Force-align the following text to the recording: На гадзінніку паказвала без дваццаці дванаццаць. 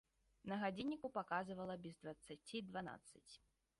На 0.51 0.55
гадзінніку 0.61 1.11
паказвала 1.17 1.75
без 1.83 2.01
дваццаці 2.07 2.67
дванаццаць. 2.71 3.29